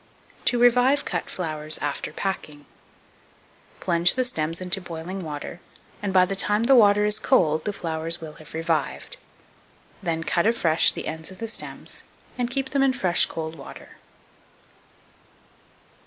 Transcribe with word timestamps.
To 0.45 0.57
revive 0.57 1.05
cut 1.05 1.29
Flowers 1.29 1.77
after 1.77 2.11
packing. 2.11 2.65
2290. 3.81 3.85
Plunge 3.85 4.15
the 4.15 4.23
stems 4.23 4.59
into 4.59 4.81
boiling 4.81 5.23
water, 5.23 5.61
and 6.01 6.11
by 6.11 6.25
the 6.25 6.35
time 6.35 6.63
the 6.63 6.73
water 6.73 7.05
is 7.05 7.19
cold, 7.19 7.65
the 7.65 7.71
flowers 7.71 8.19
will 8.19 8.33
have 8.41 8.55
revived. 8.55 9.17
Then 10.01 10.23
cut 10.23 10.47
afresh 10.47 10.91
the 10.91 11.05
ends 11.05 11.29
of 11.29 11.37
the 11.37 11.47
stems, 11.47 12.03
and 12.35 12.49
keep 12.49 12.71
them 12.71 12.81
in 12.81 12.93
fresh 12.93 13.27
cold 13.27 13.53
water. 13.55 13.97